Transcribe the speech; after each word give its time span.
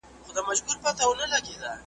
افغانان 0.23 0.57
یې 0.59 0.75
بخت 0.83 0.99
نه 1.19 1.25
لري 1.31 1.53